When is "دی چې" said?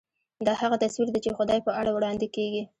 1.13-1.35